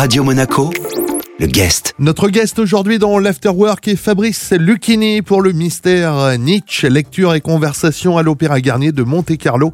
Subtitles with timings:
[0.00, 0.70] Radio Monaco,
[1.38, 1.94] le guest.
[2.00, 8.18] Notre guest aujourd'hui dans l'Afterwork est Fabrice Lucchini pour le mystère Nietzsche, lecture et conversation
[8.18, 9.72] à l'Opéra Garnier de Monte-Carlo.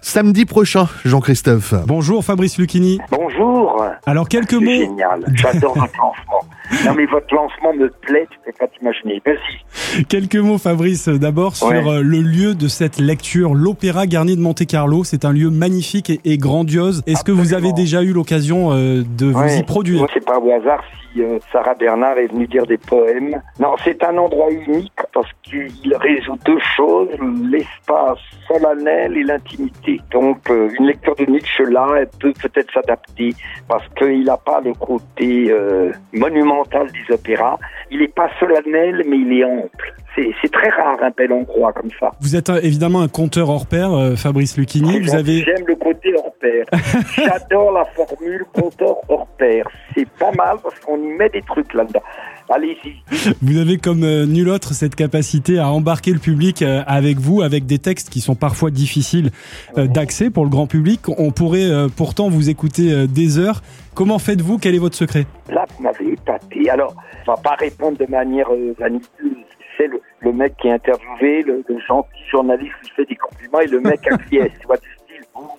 [0.00, 1.74] Samedi prochain, Jean-Christophe.
[1.86, 2.98] Bonjour Fabrice Lucchini.
[3.10, 3.84] Bonjour.
[4.06, 4.70] Alors quelques C'est mots.
[4.72, 5.24] génial.
[5.34, 6.84] J'adore votre lancement.
[6.86, 9.20] Non mais votre lancement me plaît, tu peux pas t'imaginer.
[9.26, 10.04] Vas-y.
[10.06, 11.86] Quelques mots Fabrice d'abord sur Ouais.
[11.86, 15.04] euh, le lieu de cette lecture, l'Opéra Garnier de Monte-Carlo.
[15.04, 17.02] C'est un lieu magnifique et, grandiose.
[17.06, 19.58] Est-ce que vous avez déjà eu l'occasion euh, de vous Ouais.
[19.58, 20.06] y produire?
[20.14, 23.42] C'est pas au hasard si euh, Sarah Bernard est venue dire des poèmes.
[23.58, 27.08] Non, c'est un endroit unique parce qu'il résout deux choses,
[27.50, 30.00] l'espace solennel et l'intimité.
[30.10, 33.30] Donc euh, une lecture de Nietzsche là, elle peut peut-être s'adapter
[33.68, 37.58] parce qu'il n'a pas le côté euh, monumental des opéras.
[37.90, 39.94] Il n'est pas solennel, mais il est ample.
[40.14, 42.10] C'est très rare un bel endroit comme ça.
[42.20, 45.00] Vous êtes un- évidemment un conteur hors pair, euh, Fabrice Lucchini.
[45.00, 46.66] Vous avez J'aime le côté hors pair.
[47.16, 49.66] J'adore la formule compteur hors pair.
[49.94, 52.02] C'est pas mal parce qu'on y met des trucs là-dedans.
[52.48, 53.34] Allez-y.
[53.42, 57.42] Vous avez comme euh, nul autre cette capacité à embarquer le public euh, avec vous,
[57.42, 59.30] avec des textes qui sont parfois difficiles
[59.78, 61.00] euh, d'accès pour le grand public.
[61.08, 63.62] On pourrait pourtant vous écouter des heures.
[63.94, 64.58] Comment faites-vous?
[64.58, 65.26] Quel est votre secret?
[65.50, 66.70] Là, vous m'avez épaté.
[66.70, 66.94] Alors,
[67.26, 69.32] on va pas répondre de manière vaniteuse.
[69.78, 73.60] C'est le, le mec qui est interviewé, le, le gentil journaliste qui fait des compliments
[73.60, 74.52] et le mec acquiesce.
[74.60, 74.76] Tu vois,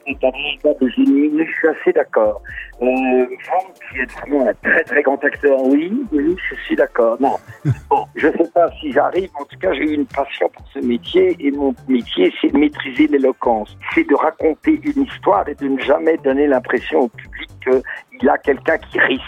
[0.08, 1.32] un véritable génie.
[1.38, 2.42] Je suis assez d'accord.
[2.82, 7.18] Euh, vous qui êtes vraiment un très très grand acteur, oui, oui, je suis d'accord.
[7.20, 7.38] Non.
[7.90, 9.30] Bon, je sais pas si j'arrive.
[9.40, 12.58] En tout cas, j'ai eu une passion pour ce métier et mon métier, c'est de
[12.58, 13.78] maîtriser l'éloquence.
[13.94, 18.30] C'est de raconter une histoire et de ne jamais donner l'impression au public qu'il y
[18.30, 19.22] a quelqu'un qui récite,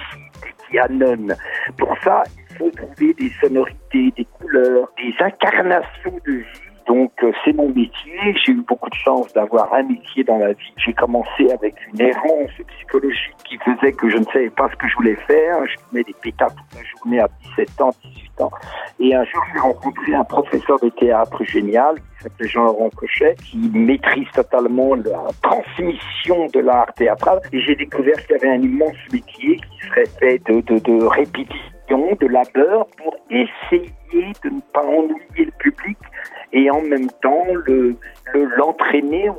[0.70, 1.38] qui annonce.
[1.78, 6.65] Pour ça, il faut trouver des sonorités, des couleurs, des incarnations de vie.
[6.88, 8.36] Donc, euh, c'est mon métier.
[8.46, 10.74] J'ai eu beaucoup de chance d'avoir un métier dans la vie.
[10.78, 14.88] J'ai commencé avec une errance psychologique qui faisait que je ne savais pas ce que
[14.88, 15.66] je voulais faire.
[15.66, 18.52] Je fumais des pétards toute la journée à 17 ans, 18 ans.
[19.00, 23.58] Et un jour, j'ai rencontré un professeur de théâtre génial qui s'appelait Jean-Laurent Cochet, qui
[23.74, 27.40] maîtrise totalement la transmission de l'art théâtral.
[27.52, 31.04] Et j'ai découvert qu'il y avait un immense métier qui serait fait de, de, de
[31.04, 33.92] répétition, de labeur, pour essayer
[34.44, 35.98] de ne pas ennuyer le public
[36.56, 37.96] et en même temps le
[38.34, 39.36] le- l'entraîner aux,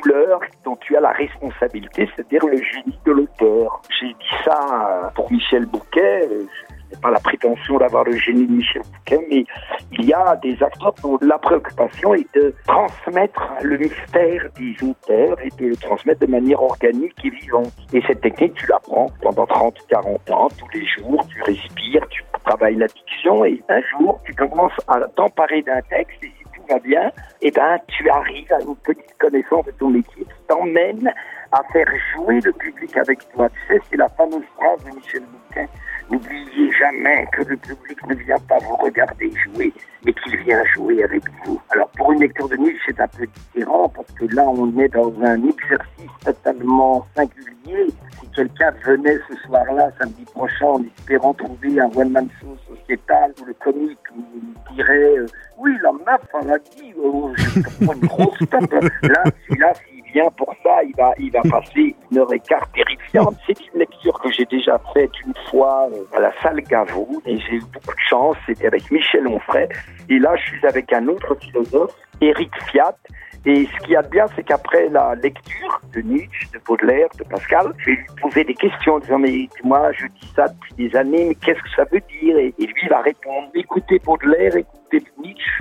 [0.00, 3.82] couleurs dont tu as la responsabilité, c'est-à-dire le génie de l'auteur.
[4.00, 4.58] J'ai dit ça
[5.04, 6.22] euh, pour Michel Bouquet.
[6.30, 6.44] euh,
[6.90, 9.44] Je n'ai pas la prétention d'avoir le génie de Michel Bouquet, mais
[9.92, 15.36] il y a des acteurs dont la préoccupation est de transmettre le mystère des auteurs
[15.42, 17.72] et de le transmettre de manière organique et vivante.
[17.92, 22.06] Et cette technique, tu l'apprends pendant 30 ou 40 ans, tous les jours, tu respires,
[22.08, 26.22] tu travailles la diction et un jour, tu commences à t'emparer d'un texte
[26.68, 31.12] va bien, eh ben, tu arrives à une petite connaissance de ton qui t'emmène
[31.52, 33.48] à faire jouer le public avec toi.
[33.48, 35.68] Tu sais, c'est la fameuse phrase de Michel Bouquet.
[36.10, 39.72] N'oubliez jamais que le public ne vient pas vous regarder jouer,
[40.04, 41.60] mais qu'il vient jouer avec vous.
[41.70, 44.88] Alors pour une lecture de Nietzsche, c'est un peu différent parce que là, on est
[44.88, 47.86] dans un exercice totalement singulier.
[48.20, 53.44] Si quelqu'un venait ce soir-là, samedi prochain, en espérant trouver un one-man show sociétal où
[53.44, 55.26] le comique nous dirait euh,
[55.58, 58.72] Oui, la meuf, elle a dit, oh, je prends une grosse top.
[59.02, 59.72] Là, celui-là,
[60.12, 63.36] s'il vient pour ça, il va, il va passer une heure et quart terrifiante.
[63.46, 67.38] C'est une lecture que j'ai déjà faite une fois euh, à la salle Gaveau et
[67.38, 68.36] j'ai eu beaucoup de chance.
[68.46, 69.68] C'était avec Michel Onfray.
[70.08, 72.96] Et là, je suis avec un autre philosophe, Eric Fiat.
[73.44, 77.08] Et ce qu'il y a de bien, c'est qu'après la lecture de Nietzsche, de Baudelaire,
[77.18, 80.46] de Pascal, je vais lui poser des questions en disant, mais moi, je dis ça
[80.46, 82.38] depuis des années, mais qu'est-ce que ça veut dire?
[82.38, 84.81] Et, et lui, il va répondre, écoutez Baudelaire, écoutez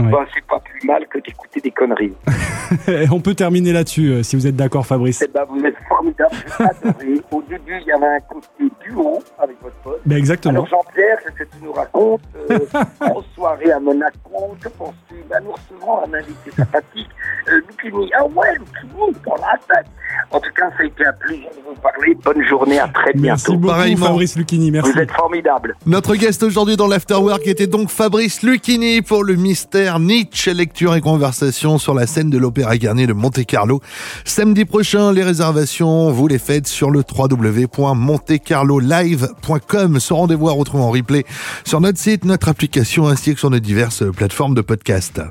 [0.06, 0.12] Ouais.
[0.12, 2.14] ben, c'est pas plus mal que d'écouter des conneries.
[3.12, 5.22] On peut terminer là-dessus, euh, si vous êtes d'accord, Fabrice.
[5.22, 7.22] Eh ben, vous êtes formidable, j'ai adoré.
[7.32, 8.48] Au début, il y avait un côté
[8.86, 10.02] duo avec votre pote.
[10.06, 10.54] Ben exactement.
[10.54, 12.60] Alors Jean-Pierre, ce que tu nous racontes, euh,
[13.02, 15.16] grosse soirée à Monaco, que penses-tu?
[15.30, 17.10] Ben, Nous recevons un invité sympathique,
[17.50, 18.12] euh, Lucchini.
[18.18, 19.88] Ah ouais, Lucchini, pour la tête.
[20.32, 22.16] En tout cas, ça a été un plaisir de vous parler.
[22.24, 23.54] Bonne journée, à très Merci bientôt.
[23.54, 24.06] beaucoup, Pareillement.
[24.08, 24.72] Fabrice Lucchini.
[24.72, 24.92] Merci.
[24.94, 25.76] Vous êtes formidable.
[25.86, 31.02] Notre guest aujourd'hui dans l'Afterwork était donc Fabrice Lucchini pour le mystère Nietzsche, lecture et
[31.02, 33.82] conversation sur la scène de l'Opéra Garnier de Monte-Carlo.
[34.24, 40.00] Samedi prochain, les réservations, vous les faites sur le www.montecarlolive.com.
[40.00, 41.26] Ce rendez-vous à retrouver en replay
[41.66, 45.22] sur notre site, notre application ainsi que sur nos diverses plateformes de podcast.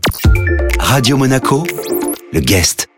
[0.78, 1.64] Radio Monaco,
[2.32, 2.89] le guest.